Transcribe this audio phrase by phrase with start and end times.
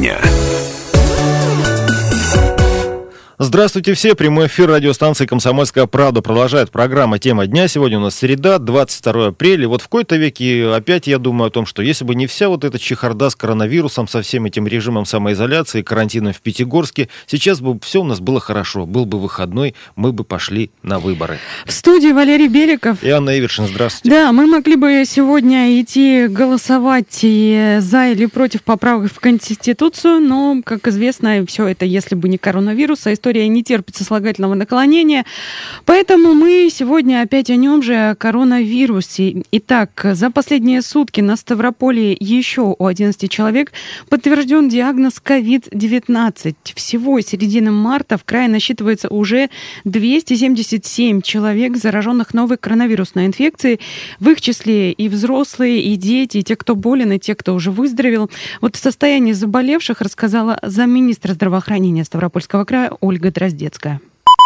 [0.00, 0.29] дня.
[3.50, 4.14] Здравствуйте все.
[4.14, 7.66] Прямой эфир радиостанции «Комсомольская правда» продолжает программа «Тема дня».
[7.66, 9.66] Сегодня у нас среда, 22 апреля.
[9.66, 12.62] Вот в какой-то веке опять я думаю о том, что если бы не вся вот
[12.62, 18.02] эта чехарда с коронавирусом, со всем этим режимом самоизоляции, карантином в Пятигорске, сейчас бы все
[18.02, 18.86] у нас было хорошо.
[18.86, 21.38] Был бы выходной, мы бы пошли на выборы.
[21.66, 23.02] В студии Валерий Беликов.
[23.02, 24.16] И Анна Ивершин, здравствуйте.
[24.16, 30.62] Да, мы могли бы сегодня идти голосовать и за или против поправок в Конституцию, но,
[30.64, 35.24] как известно, все это, если бы не коронавирус, а история история не терпит сослагательного наклонения.
[35.84, 39.42] Поэтому мы сегодня опять о нем же, о коронавирусе.
[39.52, 43.72] Итак, за последние сутки на Ставрополе еще у 11 человек
[44.08, 46.54] подтвержден диагноз COVID-19.
[46.74, 49.48] Всего с середины марта в крае насчитывается уже
[49.84, 53.80] 277 человек, зараженных новой коронавирусной инфекцией.
[54.18, 57.70] В их числе и взрослые, и дети, и те, кто болен, и те, кто уже
[57.70, 58.30] выздоровел.
[58.60, 64.00] Вот о состоянии заболевших рассказала замминистра здравоохранения Ставропольского края Ольга Ольга Дроздецкая.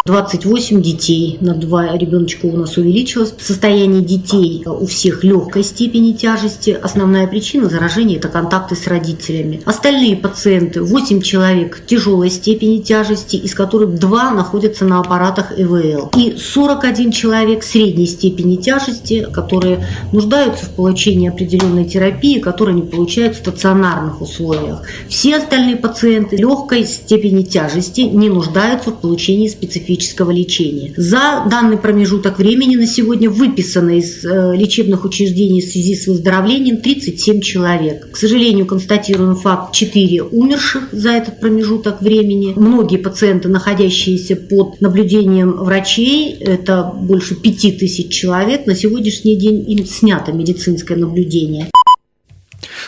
[0.06, 3.32] 28 детей на два ребеночка у нас увеличилось.
[3.40, 6.78] Состояние детей у всех легкой степени тяжести.
[6.82, 9.62] Основная причина заражения– это контакты с родителями.
[9.64, 16.10] Остальные пациенты, 8 человек тяжелой степени тяжести, из которых 2 находятся на аппаратах ИВЛ.
[16.18, 23.36] И 41 человек средней степени тяжести, которые нуждаются в получении определенной терапии, которые не получают
[23.36, 24.82] в стационарных условиях.
[25.08, 30.92] Все остальные пациенты легкой степени тяжести не нуждаются в получении специфической специфического лечения.
[30.96, 36.78] За данный промежуток времени на сегодня выписано из э, лечебных учреждений в связи с выздоровлением
[36.78, 38.10] 37 человек.
[38.10, 42.52] К сожалению, констатируем факт 4 умерших за этот промежуток времени.
[42.56, 50.32] Многие пациенты, находящиеся под наблюдением врачей, это больше 5000 человек, на сегодняшний день им снято
[50.32, 51.70] медицинское наблюдение.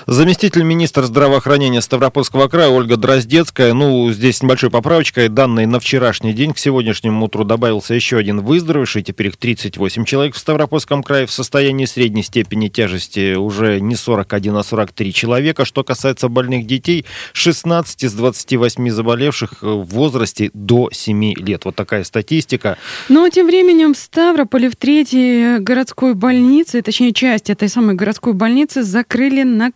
[0.06, 3.72] Заместитель министра здравоохранения Ставропольского края Ольга Дроздецкая.
[3.72, 5.28] Ну, здесь небольшой поправочкой.
[5.28, 9.02] Данные на вчерашний день к сегодняшнему утру добавился еще один выздоровевший.
[9.02, 13.34] Теперь их 38 человек в Ставропольском крае в состоянии средней степени тяжести.
[13.34, 15.64] Уже не 41, а 43 человека.
[15.64, 21.64] Что касается больных детей, 16 из 28 заболевших в возрасте до 7 лет.
[21.64, 22.76] Вот такая статистика.
[23.08, 27.94] Но ну, а тем временем в Ставрополе в третьей городской больнице, точнее часть этой самой
[27.94, 29.72] городской больницы, закрыли на.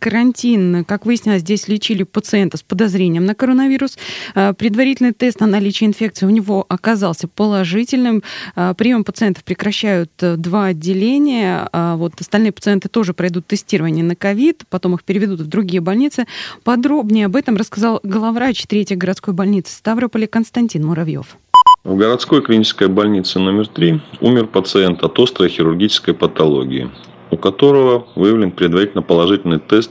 [0.85, 3.97] Как выяснилось, здесь лечили пациента с подозрением на коронавирус.
[4.35, 8.23] А, предварительный тест на наличие инфекции у него оказался положительным.
[8.55, 11.69] А, прием пациентов прекращают э, два отделения.
[11.73, 16.27] А вот остальные пациенты тоже пройдут тестирование на ковид, потом их переведут в другие больницы.
[16.65, 21.37] Подробнее об этом рассказал главврач третьей городской больницы Ставрополя Константин Муравьев.
[21.83, 26.91] В городской клинической больнице номер 3 умер пациент от острой хирургической патологии
[27.31, 29.91] у которого выявлен предварительно положительный тест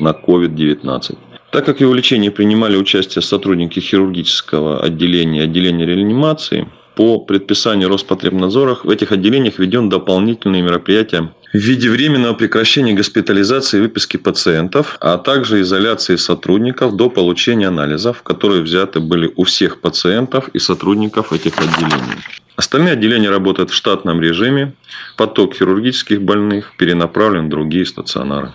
[0.00, 1.18] на COVID-19.
[1.50, 8.78] Так как в его лечении принимали участие сотрудники хирургического отделения отделения реанимации, по предписанию Роспотребнадзора
[8.84, 15.18] в этих отделениях введен дополнительные мероприятия в виде временного прекращения госпитализации и выписки пациентов, а
[15.18, 21.58] также изоляции сотрудников до получения анализов, которые взяты были у всех пациентов и сотрудников этих
[21.58, 22.22] отделений.
[22.56, 24.74] Остальные отделения работают в штатном режиме.
[25.16, 28.52] Поток хирургических больных перенаправлен в другие стационары.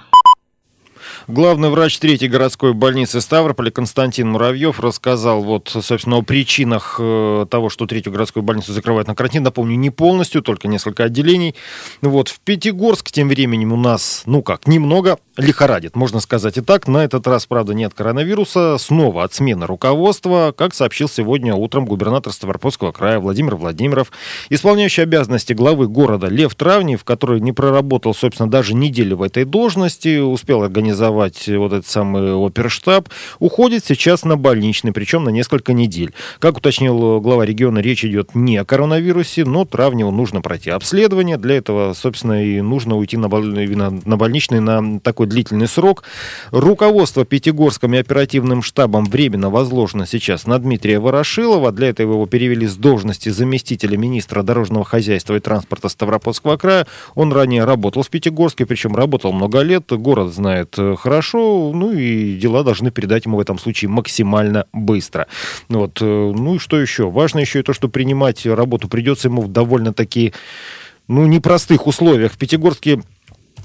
[1.28, 7.68] Главный врач третьей городской больницы Ставрополя Константин Муравьев рассказал вот, собственно, о причинах э, того,
[7.70, 9.44] что третью городскую больницу закрывают на карантин.
[9.44, 11.54] Напомню, не полностью, только несколько отделений.
[12.02, 16.88] Вот, в Пятигорск тем временем у нас, ну как, немного лихорадит, можно сказать и так.
[16.88, 18.78] На этот раз, правда, нет коронавируса.
[18.80, 24.14] Снова от смены руководства, как сообщил сегодня утром губернатор Ставропольского края Владимир Владимиров.
[24.48, 30.20] Исполняющий обязанности главы города Лев Травнев, который не проработал, собственно, даже неделю в этой должности,
[30.20, 36.14] успел организовать организовать вот этот самый оперштаб, уходит сейчас на больничный, причем на несколько недель.
[36.40, 41.38] Как уточнил глава региона, речь идет не о коронавирусе, но Травневу нужно пройти обследование.
[41.38, 46.04] Для этого, собственно, и нужно уйти на, больничный на такой длительный срок.
[46.52, 51.72] Руководство Пятигорском и оперативным штабом временно возложено сейчас на Дмитрия Ворошилова.
[51.72, 56.88] Для этого его перевели с должности заместителя министра дорожного хозяйства и транспорта Ставропольского края.
[57.16, 59.86] Он ранее работал в Пятигорске, причем работал много лет.
[59.90, 65.27] Город знает хорошо хорошо, ну и дела должны передать ему в этом случае максимально быстро.
[65.69, 66.00] Вот.
[66.01, 66.06] Э,
[66.36, 67.09] ну и что еще?
[67.09, 70.33] Важно еще и то, что принимать работу придется ему в довольно-таки
[71.07, 72.33] ну, непростых условиях.
[72.33, 73.01] В Пятигорске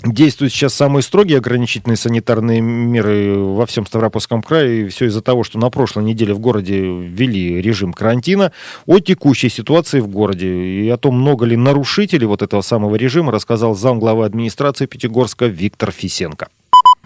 [0.04, 4.88] Действуют сейчас самые строгие ограничительные санитарные меры во всем Ставропольском крае.
[4.88, 8.50] Все из-за того, что на прошлой неделе в городе ввели режим карантина.
[8.86, 13.30] О текущей ситуации в городе и о том, много ли нарушителей вот этого самого режима,
[13.30, 16.48] рассказал замглавы администрации Пятигорска Виктор Фисенко.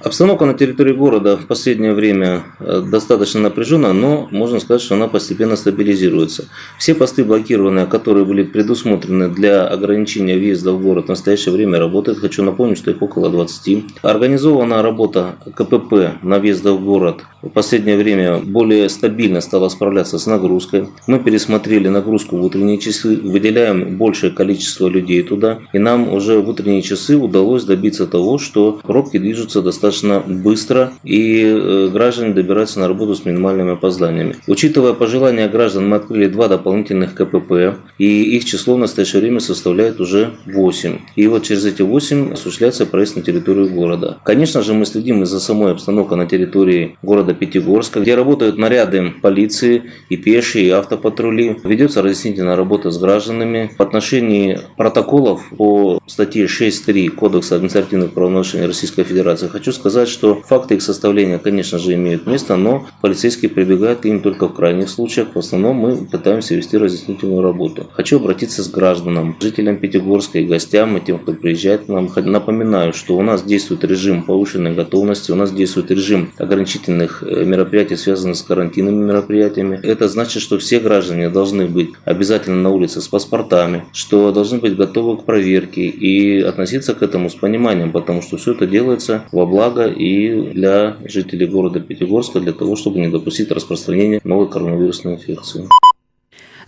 [0.03, 5.09] Обстановка на территории города в последнее время э, достаточно напряжена, но можно сказать, что она
[5.09, 6.45] постепенно стабилизируется.
[6.79, 12.19] Все посты блокированные, которые были предусмотрены для ограничения въезда в город, в настоящее время работают.
[12.19, 13.85] Хочу напомнить, что их около 20.
[14.03, 17.23] Организована работа КПП на въезд в город.
[17.41, 20.89] В последнее время более стабильно стала справляться с нагрузкой.
[21.07, 25.61] Мы пересмотрели нагрузку в утренние часы, выделяем большее количество людей туда.
[25.73, 30.93] И нам уже в утренние часы удалось добиться того, что пробки движутся достаточно достаточно быстро,
[31.05, 34.37] и э, граждане добираются на работу с минимальными опозданиями.
[34.47, 40.01] Учитывая пожелания граждан, мы открыли два дополнительных КПП, и их число в настоящее время составляет
[40.01, 40.99] уже 8.
[41.17, 44.19] И вот через эти 8 осуществляется проезд на территорию города.
[44.25, 49.13] Конечно же, мы следим и за самой обстановкой на территории города Пятигорска, где работают наряды
[49.23, 51.61] полиции и пешие, и автопатрули.
[51.65, 53.71] Ведется разъяснительная работа с гражданами.
[53.79, 60.75] В отношении протоколов по статье 6.3 Кодекса административных правонарушений Российской Федерации хочу сказать, что факты
[60.75, 65.29] их составления, конечно же, имеют место, но полицейские прибегают к ним только в крайних случаях.
[65.35, 67.87] В основном мы пытаемся вести разъяснительную работу.
[67.93, 72.11] Хочу обратиться с гражданам, жителям Пятигорска и гостям, и тем, кто приезжает к нам.
[72.17, 77.97] Напоминаю, что у нас действует режим повышенной готовности, у нас действует режим ограничительных э, мероприятий,
[77.97, 79.79] связанных с карантинными мероприятиями.
[79.83, 84.77] Это значит, что все граждане должны быть обязательно на улице с паспортами, что должны быть
[84.77, 89.47] готовы к проверке и относиться к этому с пониманием, потому что все это делается во
[89.47, 95.15] благо благо и для жителей города Пятигорска, для того, чтобы не допустить распространения новой коронавирусной
[95.15, 95.69] инфекции.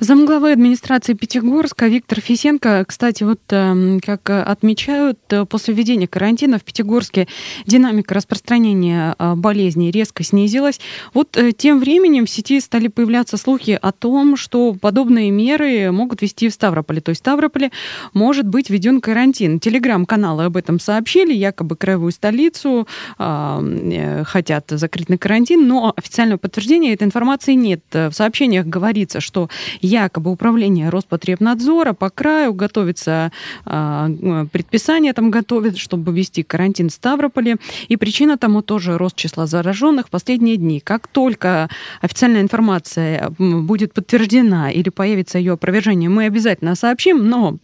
[0.00, 6.62] Замглавы администрации Пятигорска Виктор Фисенко, кстати, вот эм, как отмечают, э, после введения карантина в
[6.62, 7.27] Пятигорске
[7.67, 10.79] динамика распространения э, болезни резко снизилась.
[11.15, 16.23] Вот э, тем временем в сети стали появляться слухи о том, что подобные меры могут
[16.23, 17.00] вести в Ставрополе.
[17.00, 17.73] То есть в Ставрополе
[18.15, 19.59] может быть введен карантин.
[19.59, 22.87] Телеграм-каналы об этом сообщили, якобы краевую столицу
[23.19, 27.83] э, хотят закрыть на карантин, но официального подтверждения этой информации нет.
[27.93, 29.49] В сообщениях говорится, что
[29.88, 33.32] якобы управление Роспотребнадзора по краю готовится,
[33.64, 34.11] а,
[34.52, 37.56] предписание там готовит, чтобы ввести карантин в Ставрополе.
[37.88, 40.81] И причина тому тоже рост числа зараженных в последние дни.
[40.81, 41.69] Как только
[42.00, 47.29] официальная информация будет подтверждена или появится ее опровержение, мы обязательно сообщим.
[47.29, 47.56] Но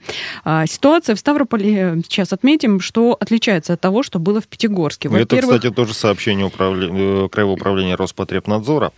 [0.45, 5.09] а, ситуация в Ставрополе, сейчас отметим, что отличается от того, что было в Пятигорске.
[5.13, 8.93] Это, кстати, тоже сообщение управления, э, Краевого управления Роспотребнадзора.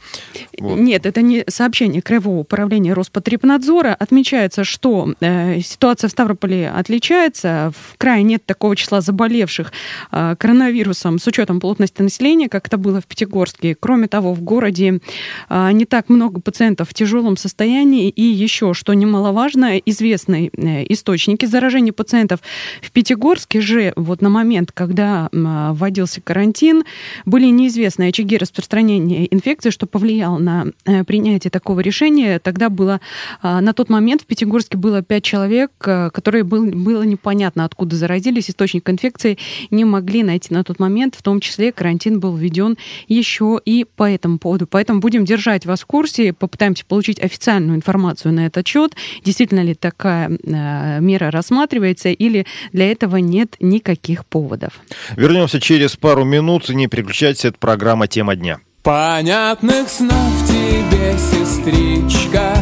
[0.59, 0.79] Вот.
[0.79, 7.73] Нет, это не сообщение Краевого управления Роспотребнадзора Роспотребнадзора отмечается, что э, ситуация в Ставрополе отличается.
[7.75, 9.73] В крае нет такого числа заболевших
[10.13, 13.75] э, коронавирусом с учетом плотности населения, как это было в Пятигорске.
[13.75, 15.01] Кроме того, в городе
[15.49, 18.11] э, не так много пациентов в тяжелом состоянии.
[18.11, 22.41] И еще, что немаловажно, известные э, источники заражения пациентов
[22.83, 26.85] в Пятигорске же вот на момент, когда вводился карантин,
[27.25, 32.39] были неизвестны очаги распространения инфекции, что повлияло на э, принятие такого решения.
[32.39, 33.01] Тогда было
[33.43, 38.51] на тот момент в Пятигорске было пять человек, а, которые был, было непонятно, откуда заразились,
[38.51, 39.39] источник инфекции
[39.71, 41.15] не могли найти на тот момент.
[41.17, 42.77] В том числе карантин был введен
[43.09, 44.67] еще и по этому поводу.
[44.67, 48.95] Поэтому будем держать вас в курсе, попытаемся получить официальную информацию на этот счет.
[49.25, 54.81] Действительно ли такая э, мера рассматривается или для этого нет никаких поводов.
[55.17, 56.69] Вернемся через пару минут.
[56.69, 58.59] Не переключайтесь, это программа «Тема дня».
[58.83, 62.57] Понятных снов тебе, сестричка,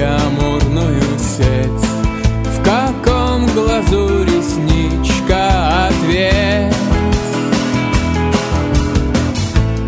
[0.00, 1.88] амурную сеть.
[2.44, 6.74] В каком глазу ресничка ответ?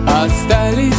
[0.07, 0.89] Остались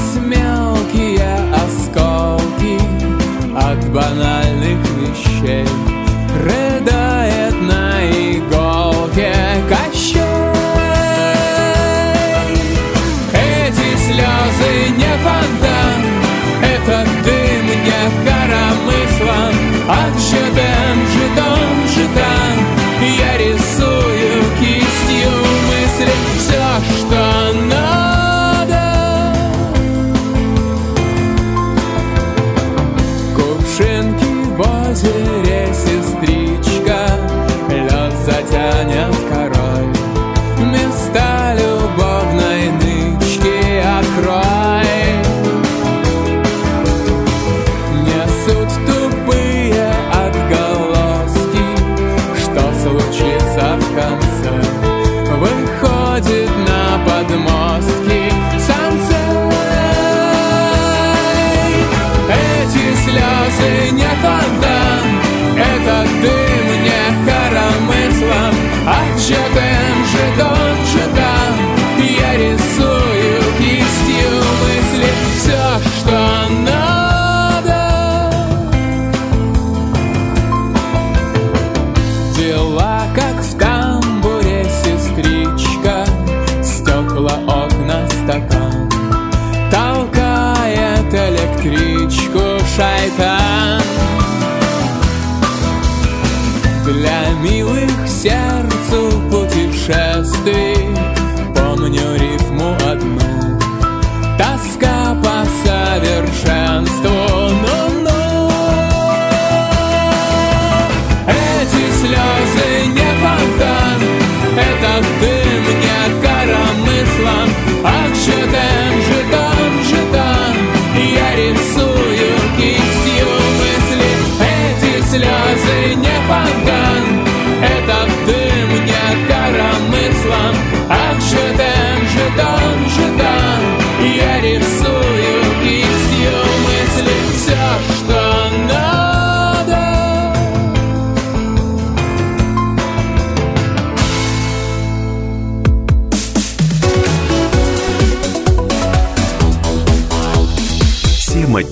[76.22, 76.71] one.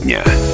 [0.09, 0.48] Дня.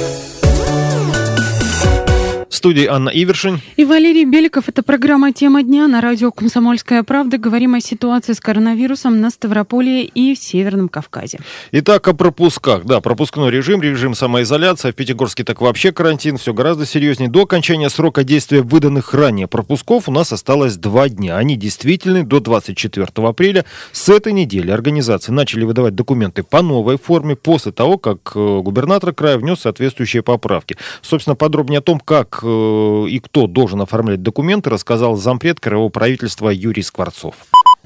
[2.66, 3.60] Студии Анна Ивершин.
[3.76, 4.68] И Валерий Беликов.
[4.68, 7.38] Это программа «Тема дня» на радио «Комсомольская правда».
[7.38, 11.38] Говорим о ситуации с коронавирусом на Ставрополье и в Северном Кавказе.
[11.70, 12.84] Итак, о пропусках.
[12.84, 14.88] Да, пропускной режим, режим самоизоляции.
[14.88, 16.38] А в Пятигорске так вообще карантин.
[16.38, 17.30] Все гораздо серьезнее.
[17.30, 21.36] До окончания срока действия выданных ранее пропусков у нас осталось два дня.
[21.36, 23.64] Они действительны до 24 апреля.
[23.92, 29.14] С этой недели организации начали выдавать документы по новой форме после того, как э, губернатор
[29.14, 30.76] края внес соответствующие поправки.
[31.00, 32.55] Собственно, подробнее о том, как э,
[33.08, 37.34] и кто должен оформлять документы, рассказал зампред краевого правительства Юрий Скворцов.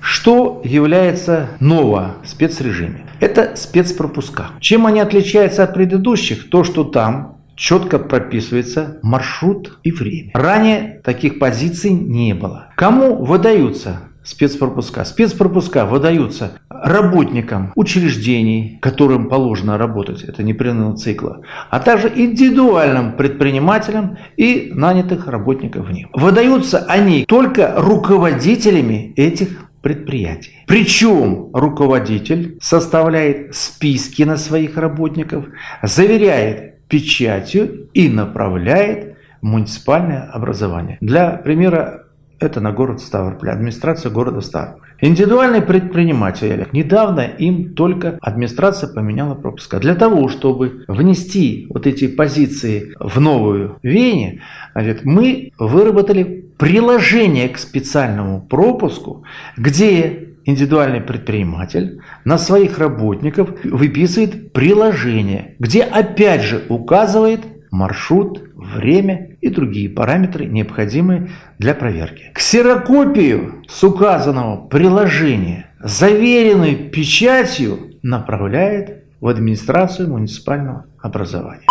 [0.00, 3.06] Что является ново в спецрежиме?
[3.20, 4.48] Это спецпропуска.
[4.60, 6.48] Чем они отличаются от предыдущих?
[6.48, 10.30] То, что там четко прописывается маршрут и время.
[10.32, 12.68] Ранее таких позиций не было.
[12.76, 15.04] Кому выдаются спецпропуска?
[15.04, 24.70] Спецпропуска выдаются работникам учреждений, которым положено работать, это непрерывного цикла, а также индивидуальным предпринимателям и
[24.74, 26.08] нанятых работников в них.
[26.12, 30.64] Выдаются они только руководителями этих предприятий.
[30.66, 35.46] Причем руководитель составляет списки на своих работников,
[35.82, 40.98] заверяет печатью и направляет муниципальное образование.
[41.00, 41.99] Для примера
[42.40, 44.88] это на город Ставрополь, администрация города Ставрополь.
[45.00, 49.78] Индивидуальные предприниматели, недавно им только администрация поменяла пропуска.
[49.78, 54.42] Для того, чтобы внести вот эти позиции в новую вене,
[54.72, 59.24] значит, мы выработали приложение к специальному пропуску,
[59.56, 69.48] где индивидуальный предприниматель на своих работников выписывает приложение, где опять же указывает маршрут, время и
[69.48, 72.30] другие параметры, необходимые для проверки.
[72.34, 81.69] Ксерокопию с указанного приложения, заверенной печатью, направляет в администрацию муниципального образования.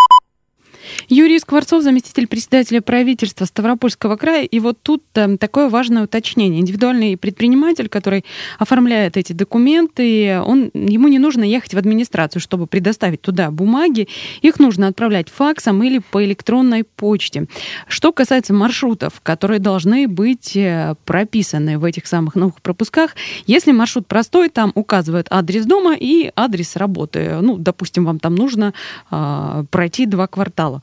[1.08, 4.44] Юрий Скворцов, заместитель председателя правительства Ставропольского края.
[4.44, 6.60] И вот тут э, такое важное уточнение.
[6.60, 8.24] Индивидуальный предприниматель, который
[8.58, 14.08] оформляет эти документы, он, ему не нужно ехать в администрацию, чтобы предоставить туда бумаги.
[14.42, 17.46] Их нужно отправлять факсом или по электронной почте.
[17.88, 23.14] Что касается маршрутов, которые должны быть э, прописаны в этих самых новых пропусках,
[23.46, 27.38] если маршрут простой, там указывают адрес дома и адрес работы.
[27.40, 28.74] Ну, допустим, вам там нужно
[29.10, 30.79] э, пройти два квартала.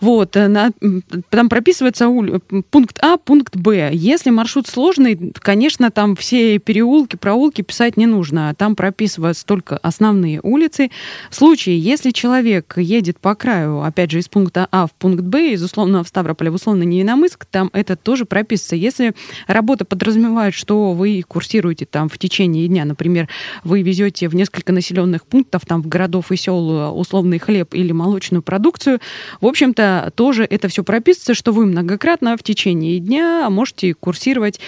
[0.00, 0.72] Вот, э, на,
[1.28, 3.90] там прописывается уль, пункт А, пункт Б.
[3.92, 8.54] Если маршрут сложный, конечно, там все переулки, проулки писать не нужно.
[8.56, 10.90] Там прописываются только основные улицы.
[11.30, 15.52] В случае, если человек едет по краю, опять же, из пункта А в пункт Б,
[15.52, 18.76] из условного в Ставрополя в условный Невиномыск, там это тоже прописывается.
[18.76, 19.14] Если
[19.46, 23.28] работа подразумевает, что вы курсируете там в течение дня, например,
[23.64, 27.92] вы везете в несколько населенных пунктов, там в городов и сел э, условный хлеб или
[27.92, 29.00] молочную продукцию,
[29.40, 34.60] в общем-то, тоже это все прописывается, что вы многократно в течение дня можете курсировать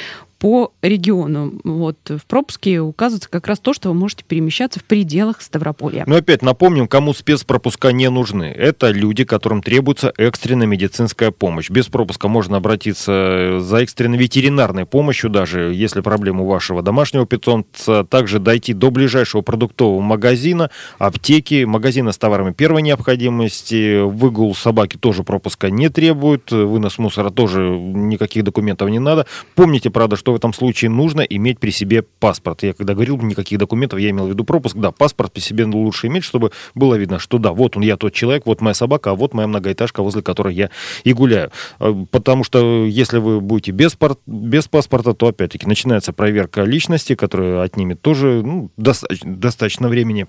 [0.43, 1.53] по региону.
[1.63, 6.03] Вот в пропуске указывается как раз то, что вы можете перемещаться в пределах Ставрополья.
[6.09, 8.47] Но опять напомним, кому спецпропуска не нужны.
[8.47, 11.71] Это люди, которым требуется экстренная медицинская помощь.
[11.71, 18.03] Без пропуска можно обратиться за экстренной ветеринарной помощью, даже если проблема у вашего домашнего питомца.
[18.03, 24.01] Также дойти до ближайшего продуктового магазина, аптеки, магазина с товарами первой необходимости.
[24.01, 26.51] Выгул собаки тоже пропуска не требует.
[26.51, 29.27] Вынос мусора тоже никаких документов не надо.
[29.55, 32.63] Помните, правда, что в этом случае нужно иметь при себе паспорт.
[32.63, 34.77] Я когда говорил, никаких документов, я имел в виду пропуск.
[34.77, 38.13] Да, паспорт при себе лучше иметь, чтобы было видно, что да, вот он, я тот
[38.13, 40.71] человек, вот моя собака, а вот моя многоэтажка, возле которой я
[41.05, 41.51] и гуляю.
[41.79, 44.17] А, потому что если вы будете без, пар...
[44.27, 50.27] без паспорта, то опять-таки начинается проверка личности, которая отнимет тоже ну, достаточно, достаточно времени.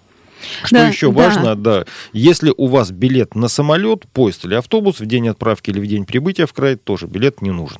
[0.64, 1.14] Что Да, еще да.
[1.14, 5.80] важно, да, если у вас билет на самолет, поезд или автобус в день отправки или
[5.80, 7.80] в день прибытия в край, тоже билет не нужен.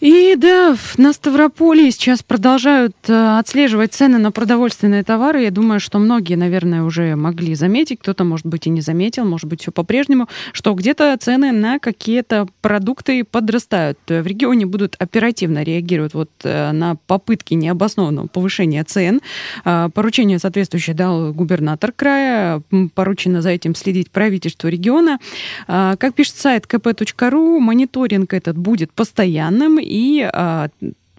[0.00, 5.42] И да, на Ставрополе сейчас продолжают э, отслеживать цены на продовольственные товары.
[5.42, 9.48] Я думаю, что многие, наверное, уже могли заметить, кто-то, может быть, и не заметил, может
[9.48, 13.98] быть, все по-прежнему, что где-то цены на какие-то продукты подрастают.
[14.06, 19.20] В регионе будут оперативно реагировать вот э, на попытки необоснованного повышения цен.
[19.64, 22.62] Э, поручение соответствующее дал губернатор края,
[22.94, 25.18] поручено за этим следить правительству региона.
[25.66, 30.68] Как пишет сайт kp.ru, мониторинг этот будет постоянным, и а,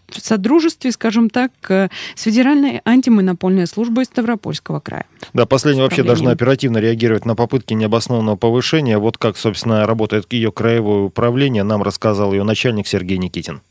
[0.07, 5.05] в содружестве, скажем так, с Федеральной антимонопольной службой Ставропольского края.
[5.33, 8.97] Да, последняя вообще должна оперативно реагировать на попытки необоснованного повышения.
[8.97, 13.61] Вот как, собственно, работает ее краевое управление, нам рассказал ее начальник Сергей Никитин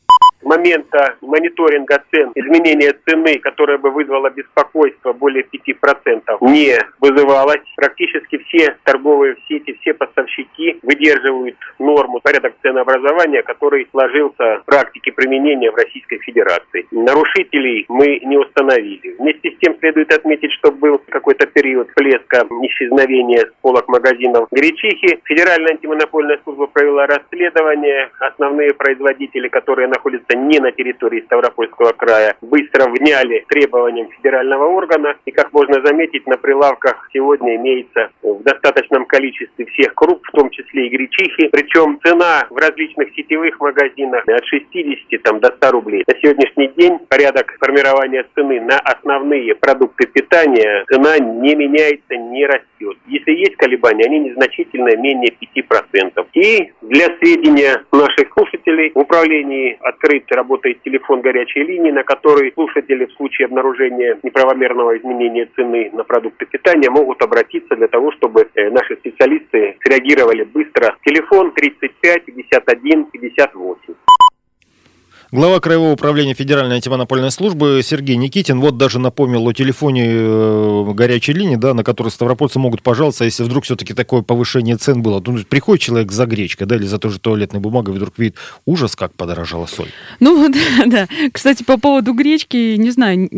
[0.42, 7.62] момента мониторинга цен, изменения цены, которое бы вызвало беспокойство более 5%, не вызывалось.
[7.76, 15.70] Практически все торговые сети, все поставщики выдерживают норму, порядок ценообразования, который сложился в практике применения
[15.70, 16.86] в Российской Федерации.
[16.90, 19.16] Нарушителей мы не установили.
[19.18, 25.20] Вместе с тем следует отметить, что был какой-то период всплеска исчезновения с полок магазинов гречихи.
[25.24, 28.10] Федеральная антимонопольная служба провела расследование.
[28.20, 35.16] Основные производители, которые находятся не на территории Ставропольского края, быстро вняли требованиям федерального органа.
[35.24, 40.50] И, как можно заметить, на прилавках сегодня имеется в достаточном количестве всех круп, в том
[40.50, 41.48] числе и гречихи.
[41.48, 46.04] Причем цена в различных сетевых магазинах от 60 там, до 100 рублей.
[46.06, 52.97] На сегодняшний день порядок формирования цены на основные продукты питания, цена не меняется, не растет.
[53.08, 56.26] Если есть колебания, они незначительно менее 5%.
[56.34, 63.06] И для сведения наших слушателей в управлении открыт работает телефон горячей линии, на который слушатели
[63.06, 68.70] в случае обнаружения неправомерного изменения цены на продукты питания могут обратиться для того, чтобы э,
[68.70, 70.96] наши специалисты среагировали быстро.
[71.04, 73.94] Телефон 35 51 58.
[75.30, 81.34] Глава Краевого управления Федеральной антимонопольной службы Сергей Никитин вот даже напомнил о телефоне э, горячей
[81.34, 85.22] линии, да, на который ставропольцы могут пожаловаться, если вдруг все-таки такое повышение цен было.
[85.26, 88.96] Ну, приходит человек за гречкой, да, или за той же туалетной бумагой, вдруг видит ужас,
[88.96, 89.90] как подорожала соль.
[90.18, 91.08] Ну, да, да.
[91.30, 93.28] Кстати, по поводу гречки, не знаю,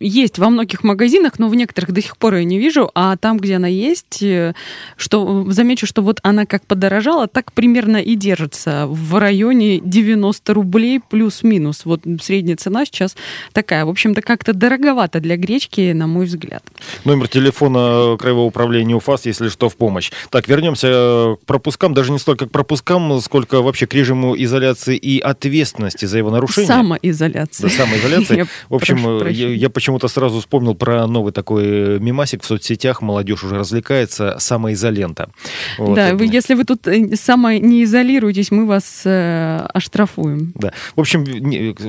[0.00, 3.38] есть во многих магазинах, но в некоторых до сих пор я не вижу, а там,
[3.38, 4.54] где она есть, э,
[4.96, 10.74] что замечу, что вот она как подорожала, так примерно и держится в районе 90 рублей
[10.74, 11.82] рублей плюс-минус.
[11.84, 13.16] Вот средняя цена сейчас
[13.52, 13.84] такая.
[13.84, 16.64] В общем-то, как-то дороговато для гречки, на мой взгляд.
[17.04, 20.10] Номер телефона Краевого управления УФАС, если что, в помощь.
[20.30, 21.94] Так, вернемся к пропускам.
[21.94, 26.68] Даже не столько к пропускам, сколько вообще к режиму изоляции и ответственности за его нарушение.
[26.68, 27.68] Самоизоляция.
[27.68, 28.48] Да, самоизоляция.
[28.68, 33.00] В общем, я, я почему-то сразу вспомнил про новый такой мимасик в соцсетях.
[33.00, 34.36] Молодежь уже развлекается.
[34.38, 35.30] Самоизолента.
[35.78, 35.94] Вот.
[35.94, 40.52] Да, вы, если вы тут э, само не изолируетесь, мы вас э, оштрафуем.
[40.54, 40.72] Да.
[40.94, 41.24] В общем,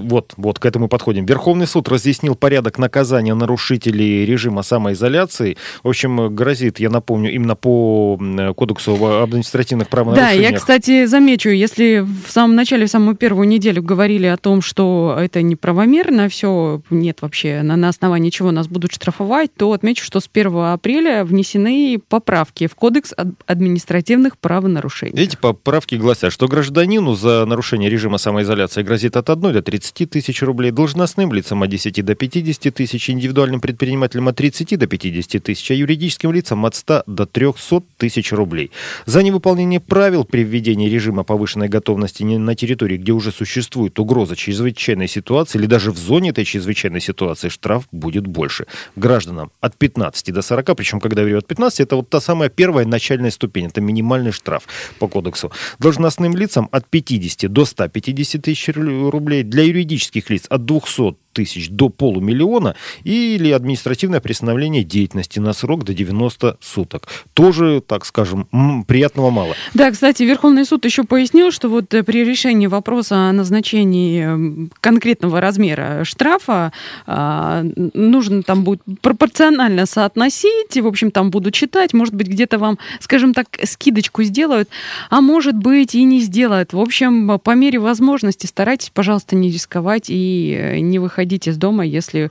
[0.07, 1.25] вот, вот к этому подходим.
[1.25, 5.57] Верховный суд разъяснил порядок наказания нарушителей режима самоизоляции.
[5.83, 8.17] В общем, грозит, я напомню, именно по
[8.55, 10.41] кодексу об административных правонарушениях.
[10.41, 14.61] Да, я, кстати, замечу, если в самом начале, в самую первую неделю говорили о том,
[14.61, 20.03] что это неправомерно, все, нет вообще, на, на основании чего нас будут штрафовать, то отмечу,
[20.03, 23.13] что с 1 апреля внесены поправки в кодекс
[23.45, 25.21] административных правонарушений.
[25.21, 30.41] Эти поправки гласят, что гражданину за нарушение режима самоизоляции грозит от 1 до 30 тысяч
[30.41, 35.71] рублей, должностным лицам от 10 до 50 тысяч, индивидуальным предпринимателям от 30 до 50 тысяч,
[35.71, 38.71] а юридическим лицам от 100 до 300 тысяч рублей.
[39.05, 45.07] За невыполнение правил при введении режима повышенной готовности на территории, где уже существует угроза чрезвычайной
[45.07, 48.65] ситуации или даже в зоне этой чрезвычайной ситуации, штраф будет больше.
[48.95, 52.49] Гражданам от 15 до 40, причем когда я говорю от 15, это вот та самая
[52.49, 54.63] первая начальная ступень, это минимальный штраф
[54.99, 55.51] по кодексу.
[55.79, 61.89] Должностным лицам от 50 до 150 тысяч рублей, для юридических лиц от 200 тысяч до
[61.89, 67.07] полумиллиона или административное приостановление деятельности на срок до 90 суток.
[67.33, 68.47] Тоже, так скажем,
[68.87, 69.53] приятного мало.
[69.73, 75.41] Да, кстати, Верховный суд еще пояснил, что вот э, при решении вопроса о назначении конкретного
[75.41, 76.71] размера штрафа
[77.05, 82.57] а, нужно там будет пропорционально соотносить, и, в общем, там буду читать, может быть, где-то
[82.57, 84.69] вам, скажем так, скидочку сделают,
[85.09, 86.71] а может быть и не сделают.
[86.71, 91.57] В общем, по мере возможности старайтесь, пожалуйста, не рисковать и э, не выходить выходить из
[91.57, 92.29] дома, если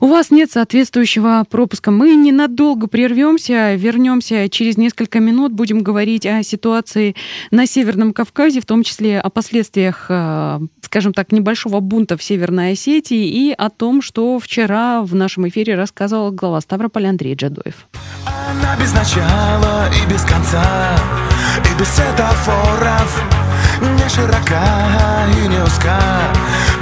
[0.00, 1.90] у вас нет соответствующего пропуска.
[1.90, 7.14] Мы ненадолго прервемся, вернемся через несколько минут, будем говорить о ситуации
[7.50, 12.72] на Северном Кавказе, в том числе о последствиях, э, скажем так, небольшого бунта в Северной
[12.72, 17.86] Осетии и о том, что вчера в нашем эфире рассказывал глава Ставрополя Андрей Джадоев.
[18.24, 20.96] Она без начала и без конца,
[21.58, 23.41] и без светофоров,
[24.14, 25.98] широка и не узка.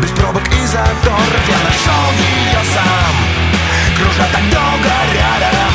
[0.01, 3.14] Без пробок и заторов я нашел ее сам.
[3.97, 5.73] Кружа так долго рядом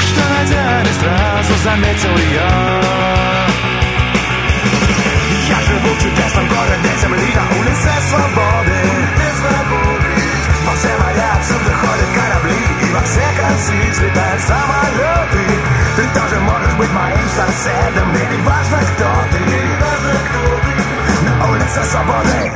[0.00, 2.50] Что найдя не сразу заметил ее
[5.48, 8.78] Я живу в чудесном городе земли На улице свободы.
[10.66, 15.35] Во все моря отсюда ходят корабли И во все концы взлетают самолеты
[15.96, 18.10] Ты тоже можешь быть моим соседом.
[18.10, 19.38] Мне не важно, кто ты
[21.24, 22.52] На улице свободы.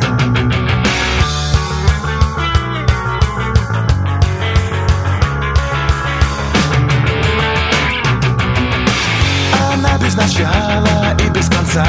[9.73, 11.87] Она без начала и без конца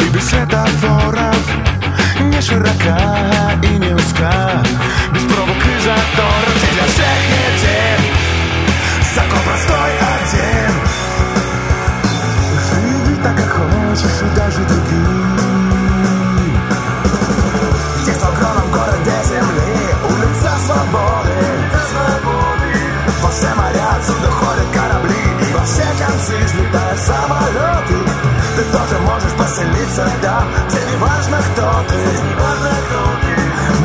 [0.00, 1.36] И без светофоров.
[2.18, 2.98] Не широка
[3.62, 4.62] и не узка
[5.12, 8.16] Без пробок и заторов Где для всех един
[9.14, 9.75] Закон простой
[28.76, 31.96] тоже можешь поселиться там Где не важно, кто ты.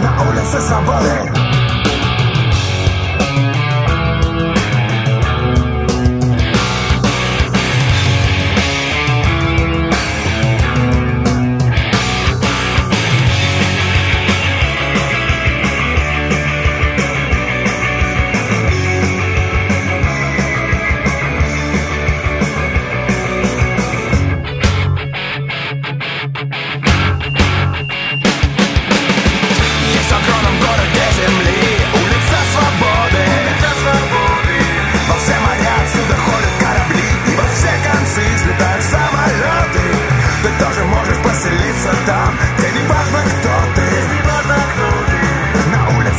[0.03, 1.40] На улице свободы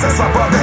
[0.03, 0.59] Улице свободы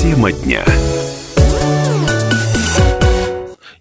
[0.00, 0.64] Тема дня.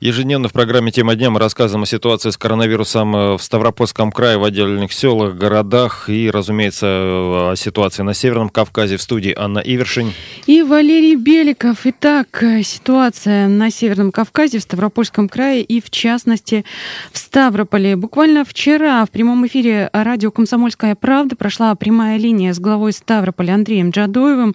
[0.03, 4.37] Ежедневно в программе «Тема дня» мы рассказываем о ситуации с коронавирусом э, в Ставропольском крае,
[4.37, 8.97] в отдельных селах, городах и, разумеется, э, о ситуации на Северном Кавказе.
[8.97, 10.11] В студии Анна Ивершин.
[10.45, 11.85] И Валерий Беликов.
[11.85, 16.65] Итак, э, ситуация на Северном Кавказе, в Ставропольском крае и, в частности,
[17.13, 17.95] в Ставрополе.
[17.95, 23.91] Буквально вчера в прямом эфире радио «Комсомольская правда» прошла прямая линия с главой Ставрополя Андреем
[23.91, 24.53] Джадоевым.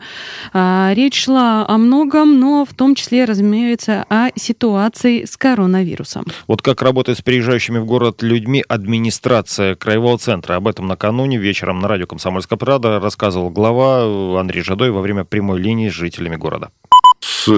[0.52, 6.27] А, Речь шла о многом, но в том числе, разумеется, о ситуации с коронавирусом.
[6.46, 10.57] Вот как работает с приезжающими в город людьми администрация Краевого центра.
[10.57, 15.24] Об этом накануне вечером на радио «Комсомольская правда» рассказывал глава э, Андрей Жадой во время
[15.24, 16.70] прямой линии с жителями города.
[17.20, 17.48] С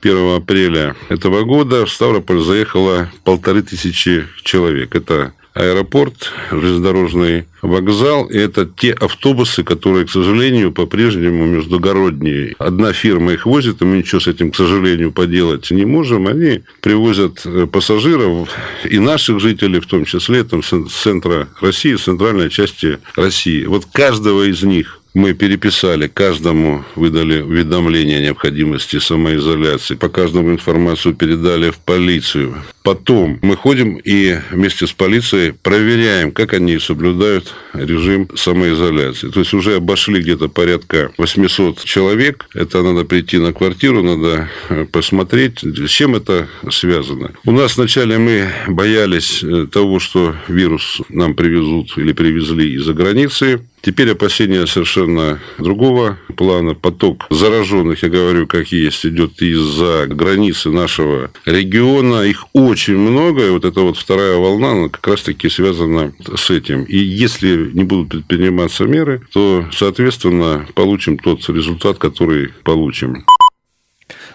[0.00, 4.94] 1 апреля этого года в Ставрополь заехало полторы тысячи человек.
[4.94, 8.26] Это аэропорт, железнодорожный вокзал.
[8.26, 12.54] И это те автобусы, которые, к сожалению, по-прежнему междугородние.
[12.58, 16.26] Одна фирма их возит, и мы ничего с этим, к сожалению, поделать не можем.
[16.26, 18.48] Они привозят э, пассажиров
[18.84, 23.64] и наших жителей, в том числе там, с центра России, центральной части России.
[23.64, 31.14] Вот каждого из них мы переписали, каждому выдали уведомление о необходимости самоизоляции, по каждому информацию
[31.14, 32.56] передали в полицию.
[32.86, 39.28] Потом мы ходим и вместе с полицией проверяем, как они соблюдают режим самоизоляции.
[39.28, 42.46] То есть уже обошли где-то порядка 800 человек.
[42.54, 47.32] Это надо прийти на квартиру, надо э, посмотреть, с чем это связано.
[47.44, 53.62] У нас вначале мы боялись э, того, что вирус нам привезут или привезли из-за границы.
[53.82, 56.74] Теперь опасения совершенно другого плана.
[56.74, 62.22] Поток зараженных, я говорю, как есть, идет из-за границы нашего региона.
[62.22, 63.46] Их очень много.
[63.46, 66.84] И вот эта вот вторая волна, она как раз-таки связана с этим.
[66.84, 73.24] И если не будут предприниматься меры, то, соответственно, получим тот результат, который получим.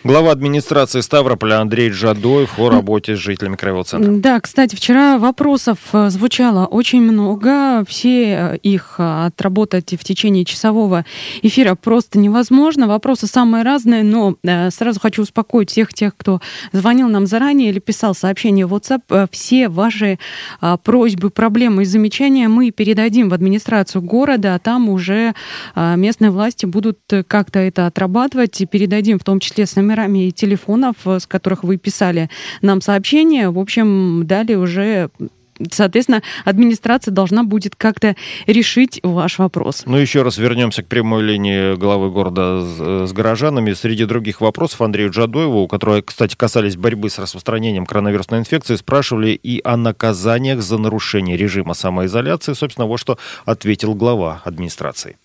[0.03, 4.11] Глава администрации Ставрополя Андрей Жадоев о работе с жителями Краевого центра.
[4.11, 7.85] Да, кстати, вчера вопросов э, звучало очень много.
[7.87, 11.05] Все э, их э, отработать в течение часового
[11.43, 12.87] эфира просто невозможно.
[12.87, 14.37] Вопросы самые разные, но
[14.71, 19.29] сразу хочу успокоить всех тех, кто звонил нам заранее или писал сообщение в WhatsApp.
[19.31, 20.17] Все ваши
[20.83, 25.35] просьбы, проблемы и замечания мы передадим в администрацию города, а там уже
[25.75, 29.90] местные власти будут как-то это отрабатывать и передадим в том числе с номерами
[30.32, 32.30] телефонов, с которых вы писали
[32.62, 33.49] нам сообщения.
[33.49, 35.10] В общем, далее уже
[35.71, 38.15] соответственно, администрация должна будет как-то
[38.47, 39.84] решить ваш вопрос.
[39.86, 43.73] Ну, еще раз вернемся к прямой линии главы города с, с горожанами.
[43.73, 49.62] Среди других вопросов Андрею Джадоеву, которые, кстати, касались борьбы с распространением коронавирусной инфекции, спрашивали и
[49.63, 52.54] о наказаниях за нарушение режима самоизоляции.
[52.54, 55.17] Собственно, вот что ответил глава администрации.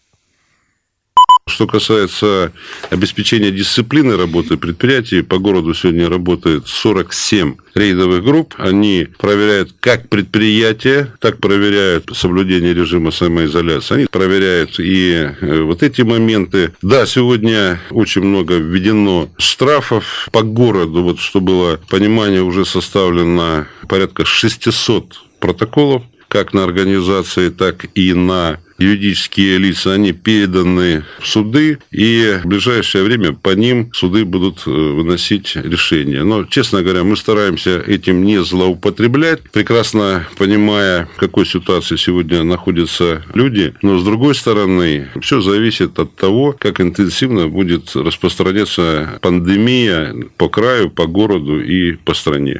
[1.56, 2.52] Что касается
[2.90, 8.54] обеспечения дисциплины работы предприятий, по городу сегодня работает 47 рейдовых групп.
[8.58, 13.94] Они проверяют как предприятия, так проверяют соблюдение режима самоизоляции.
[13.94, 16.72] Они проверяют и э, вот эти моменты.
[16.82, 21.04] Да, сегодня очень много введено штрафов по городу.
[21.04, 28.58] Вот что было понимание, уже составлено порядка 600 протоколов как на организации, так и на
[28.78, 34.70] юридические лица, они переданы в суды, и в ближайшее время по ним суды будут э,
[34.70, 36.22] выносить решения.
[36.24, 43.22] Но, честно говоря, мы стараемся этим не злоупотреблять, прекрасно понимая, в какой ситуации сегодня находятся
[43.34, 43.74] люди.
[43.82, 50.90] Но, с другой стороны, все зависит от того, как интенсивно будет распространяться пандемия по краю,
[50.90, 52.58] по городу и по стране.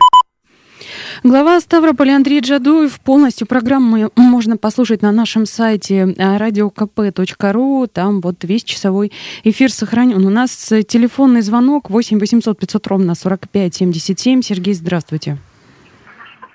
[1.24, 3.00] Глава Ставрополя Андрей Джадуев.
[3.00, 7.86] Полностью программу можно послушать на нашем сайте radiokp.ru.
[7.86, 10.24] Там вот весь часовой эфир сохранен.
[10.24, 10.50] У нас
[10.86, 14.42] телефонный звонок 8 800 500 ровно 45 77.
[14.42, 15.38] Сергей, здравствуйте.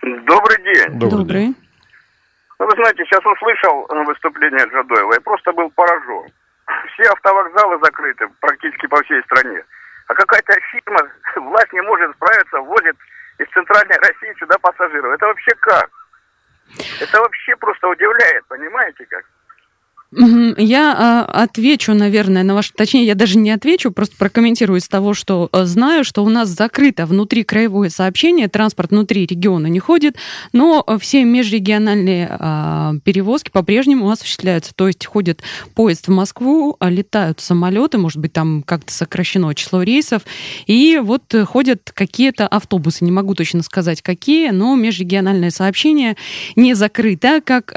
[0.01, 0.99] Добрый день.
[0.99, 1.47] Добрый.
[2.59, 6.29] Ну, вы знаете, сейчас услышал выступление Джадоева и просто был поражен.
[6.93, 9.63] Все автовокзалы закрыты практически по всей стране.
[10.07, 10.99] А какая-то фирма,
[11.49, 12.95] власть не может справиться, возит
[13.41, 15.13] из центральной России сюда пассажиров.
[15.13, 15.89] Это вообще как?
[16.99, 19.25] Это вообще просто удивляет, понимаете как?
[20.13, 22.73] Я э, отвечу, наверное, на ваше...
[22.73, 26.49] Точнее, я даже не отвечу, просто прокомментирую из того, что э, знаю, что у нас
[26.49, 30.17] закрыто внутри краевое сообщение, транспорт внутри региона не ходит,
[30.51, 34.73] но все межрегиональные э, перевозки по-прежнему осуществляются.
[34.75, 35.43] То есть ходит
[35.75, 40.23] поезд в Москву, летают самолеты, может быть, там как-то сокращено число рейсов,
[40.67, 46.17] и вот ходят какие-то автобусы, не могу точно сказать, какие, но межрегиональное сообщение
[46.57, 47.71] не закрыто, как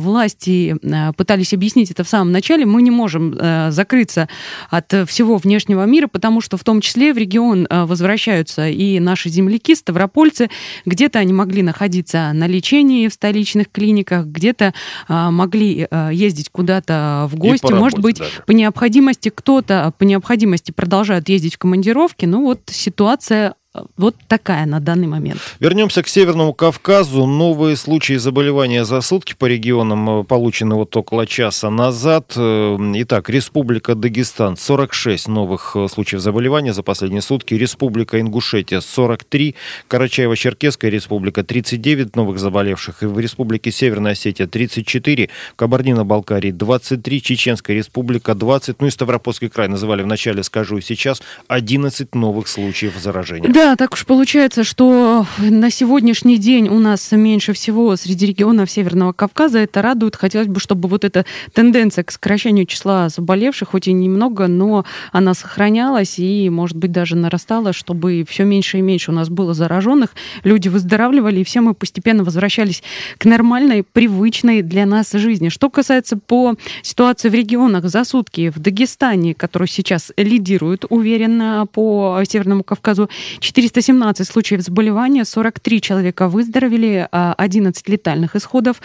[0.00, 0.76] власти
[1.16, 4.28] пытались объяснить объяснить это в самом начале, мы не можем э, закрыться
[4.70, 9.28] от всего внешнего мира, потому что в том числе в регион э, возвращаются и наши
[9.28, 10.50] земляки, ставропольцы,
[10.84, 14.74] где-то они могли находиться на лечении в столичных клиниках, где-то
[15.08, 18.42] э, могли э, ездить куда-то в гости, может быть, даже.
[18.46, 23.54] по необходимости кто-то по необходимости продолжают ездить в командировки, ну вот ситуация
[23.96, 25.40] вот такая на данный момент.
[25.60, 27.26] Вернемся к Северному Кавказу.
[27.26, 32.32] Новые случаи заболевания за сутки по регионам э, получены вот около часа назад.
[32.36, 37.54] Э, итак, Республика Дагестан 46 новых э, случаев заболевания за последние сутки.
[37.54, 39.54] Республика Ингушетия 43.
[39.88, 43.02] Карачаево-Черкесская республика 39 новых заболевших.
[43.02, 45.28] И в Республике Северная Осетия 34.
[45.56, 47.22] Кабардино-Балкарии 23.
[47.22, 48.80] Чеченская республика 20.
[48.80, 53.57] Ну и Ставропольский край называли вначале, скажу сейчас, 11 новых случаев заражения.
[53.58, 59.12] Да, так уж получается, что на сегодняшний день у нас меньше всего среди регионов Северного
[59.12, 59.58] Кавказа.
[59.58, 60.14] Это радует.
[60.14, 65.34] Хотелось бы, чтобы вот эта тенденция к сокращению числа заболевших, хоть и немного, но она
[65.34, 70.10] сохранялась и, может быть, даже нарастала, чтобы все меньше и меньше у нас было зараженных.
[70.44, 72.84] Люди выздоравливали, и все мы постепенно возвращались
[73.18, 75.48] к нормальной, привычной для нас жизни.
[75.48, 82.22] Что касается по ситуации в регионах за сутки в Дагестане, который сейчас лидирует уверенно по
[82.24, 83.10] Северному Кавказу,
[83.48, 88.82] 417 случаев заболевания, 43 человека выздоровели, 11 а, летальных исходов.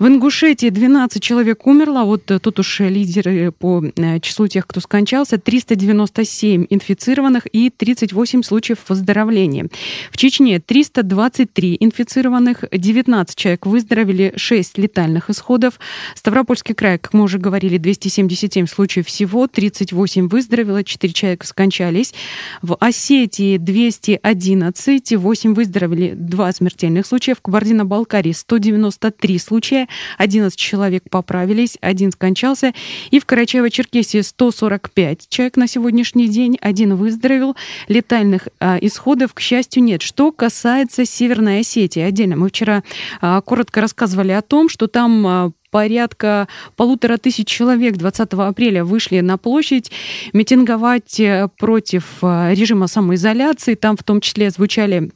[0.00, 5.38] В Ингушетии 12 человек умерло, вот тут уж лидеры по э, числу тех, кто скончался,
[5.38, 9.68] 397 инфицированных и 38 случаев выздоровления.
[10.10, 15.78] В Чечне 323 инфицированных, 19 человек выздоровели, 6 летальных исходов.
[16.16, 22.14] Ставропольский край, как мы уже говорили, 277 случаев всего, 38 выздоровело, 4 человека скончались.
[22.62, 27.34] В Осетии 200 211, 8 выздоровели, 2 смертельных случая.
[27.34, 32.72] В Кабардино-Балкарии 193 случая, 11 человек поправились, один скончался.
[33.10, 37.56] И в Карачаево-Черкесии 145 человек на сегодняшний день, один выздоровел.
[37.88, 40.02] Летальных а, исходов, к счастью, нет.
[40.02, 42.82] Что касается Северной Осетии, отдельно мы вчера
[43.20, 49.20] а, коротко рассказывали о том, что там а, порядка полутора тысяч человек 20 апреля вышли
[49.20, 49.90] на площадь
[50.32, 53.74] митинговать э, против э, режима самоизоляции.
[53.74, 55.10] Там в том числе звучали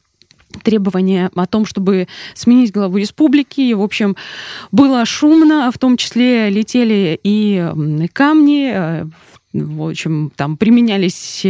[0.62, 3.60] требования о том, чтобы сменить главу республики.
[3.60, 4.16] И, в общем,
[4.72, 9.04] было шумно, в том числе летели и камни, э,
[9.52, 11.46] в общем, там применялись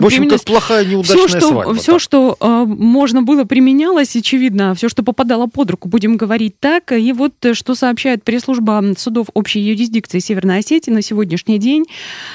[0.00, 0.40] В общем, применялось.
[0.42, 1.74] как плохая неудачная все, что, свадьба.
[1.74, 6.92] Все, что э, можно было, применялось, очевидно, все, что попадало под руку, будем говорить так.
[6.92, 11.84] И вот э, что сообщает пресс-служба судов общей юрисдикции Северной Осетии на сегодняшний день.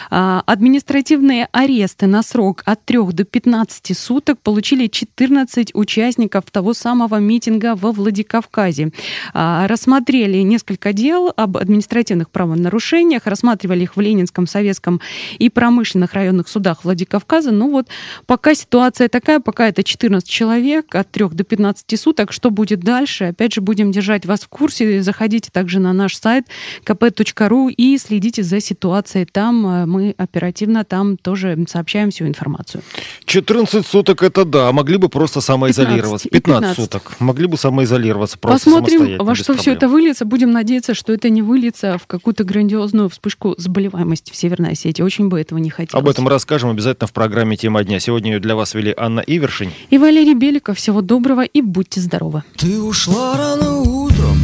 [0.09, 7.19] А, административные аресты на срок от 3 до 15 суток получили 14 участников того самого
[7.19, 8.91] митинга во Владикавказе.
[9.33, 15.01] А, Рассмотрели несколько дел об административных правонарушениях, рассматривали их в Ленинском, Советском
[15.39, 17.51] и промышленных районных судах Владикавказа.
[17.55, 17.87] Ну вот
[18.25, 22.31] пока ситуация такая, пока это 14 человек от 3 до 15 суток.
[22.31, 23.25] Что будет дальше?
[23.25, 25.01] Опять же, будем держать вас в курсе.
[25.01, 26.45] Заходите также на наш сайт
[26.85, 29.65] kp.ru и следите за ситуацией там.
[29.67, 32.83] Э, Мы оперативно там тоже сообщаем всю информацию.
[33.25, 36.29] 14 суток это да, могли бы просто самоизолироваться.
[36.29, 36.83] 15, и 15, 15.
[36.83, 37.19] суток.
[37.19, 40.25] Могли бы самоизолироваться просто Посмотрим, во что все это выльется.
[40.25, 45.01] Будем надеяться, что это не выльется в какую-то грандиозную вспышку заболеваемости в Северной Осетии.
[45.03, 46.01] Очень бы этого не хотелось.
[46.01, 47.99] Об этом расскажем обязательно в программе «Тема дня».
[47.99, 49.71] Сегодня ее для вас вели Анна Ивершин.
[49.91, 50.77] И Валерий Беликов.
[50.77, 52.43] Всего доброго и будьте здоровы.
[52.57, 54.37] Ты ушла рано утром,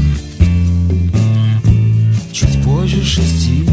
[2.32, 3.66] чуть позже шести.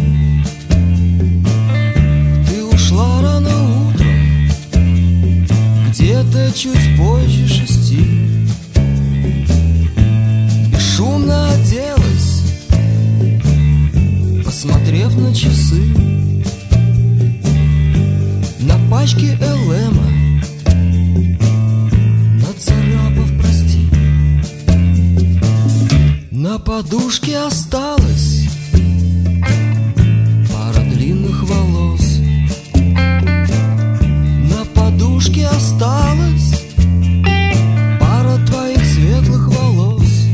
[2.48, 3.50] Ты ушла рано
[3.90, 4.48] утром,
[5.90, 8.00] где-то чуть позже шести.
[10.72, 12.42] Бесшумно оделась,
[14.44, 16.17] посмотрев на часы.
[18.90, 20.08] Пачке Элэма.
[22.40, 23.86] Нацарапав, прости.
[26.30, 28.48] На подушке осталась
[30.50, 32.18] Пара длинных волос.
[34.50, 36.64] На подушке осталась
[38.00, 40.26] Пара твоих светлых волос.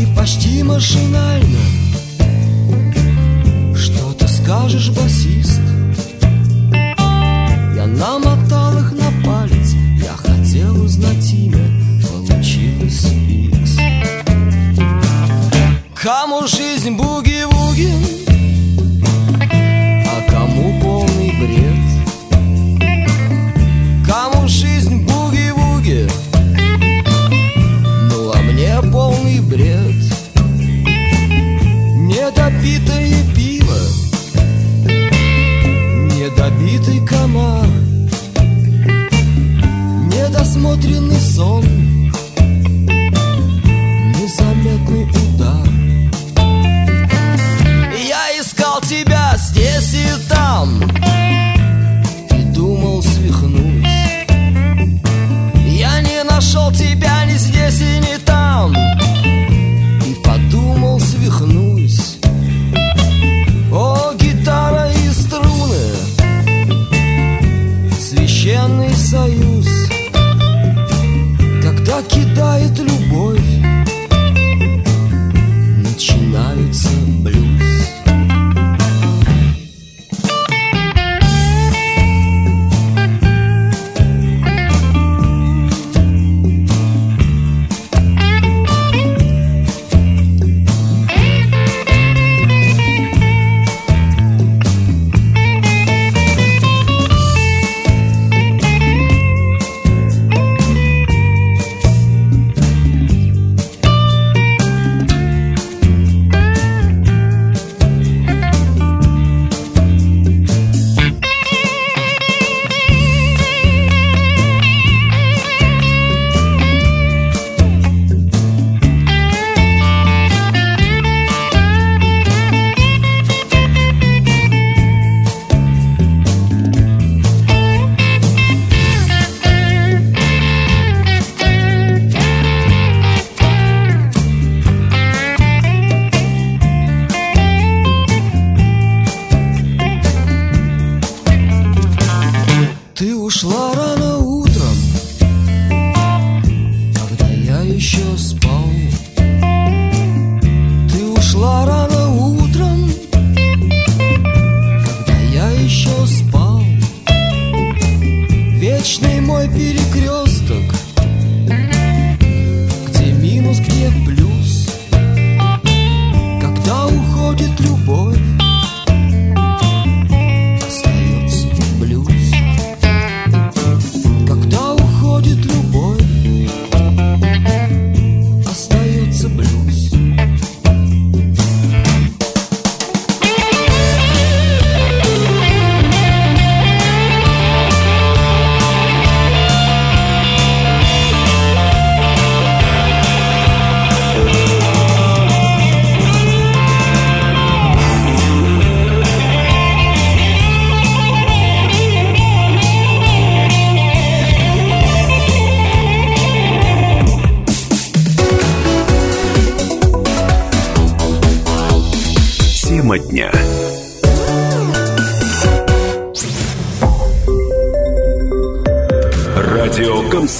[0.00, 1.58] И почти машинально
[3.74, 5.60] Что ты скажешь, басист?
[7.96, 9.74] Намотал их на палец.
[10.02, 11.66] Я хотел узнать имя
[12.02, 13.76] Получилось фикс.
[16.02, 17.92] Кому жизнь буги-вуги
[20.06, 21.76] А кому полный бред?
[24.06, 26.08] Кому жизнь буги-вуги
[28.08, 29.94] Ну а мне полный бред?
[32.08, 33.78] Недопитое пиво
[36.16, 37.69] Недобитый комар
[40.70, 41.64] Недосмотренный сон